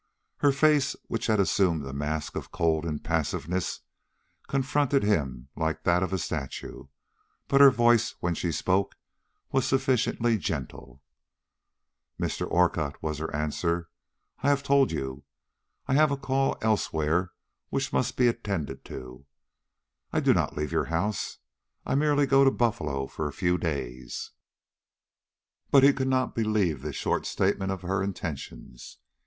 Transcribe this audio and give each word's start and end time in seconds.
Her 0.37 0.51
face, 0.51 0.95
which 1.09 1.27
had 1.27 1.39
assumed 1.39 1.85
a 1.85 1.93
mask 1.93 2.35
of 2.35 2.51
cold 2.51 2.85
impassiveness, 2.87 3.81
confronted 4.47 5.03
him 5.03 5.49
like 5.55 5.83
that 5.83 6.01
of 6.01 6.11
a 6.11 6.17
statue, 6.17 6.87
but 7.47 7.61
her 7.61 7.69
voice, 7.69 8.15
when 8.19 8.33
she 8.33 8.51
spoke, 8.51 8.95
was 9.51 9.67
sufficiently 9.67 10.39
gentle. 10.39 11.03
"Mr. 12.19 12.49
Orcutt," 12.49 13.03
was 13.03 13.19
her 13.19 13.31
answer, 13.35 13.89
"I 14.41 14.49
have 14.49 14.63
told 14.63 14.91
you. 14.91 15.23
I 15.87 15.93
have 15.93 16.09
a 16.09 16.17
call 16.17 16.57
elsewhere 16.63 17.33
which 17.69 17.93
must 17.93 18.17
be 18.17 18.27
attended 18.27 18.83
to. 18.85 19.27
I 20.11 20.19
do 20.19 20.33
not 20.33 20.57
leave 20.57 20.71
your 20.71 20.85
house; 20.85 21.37
I 21.85 21.93
merely 21.93 22.25
go 22.25 22.43
to 22.43 22.49
Buffalo 22.49 23.05
for 23.05 23.27
a 23.27 23.31
few 23.31 23.59
days." 23.59 24.31
But 25.69 25.83
he 25.83 25.93
could 25.93 26.07
not 26.07 26.33
believe 26.33 26.81
this 26.81 26.95
short 26.95 27.27
statement 27.27 27.71
of 27.71 27.83
her 27.83 28.01
intentions. 28.01 28.97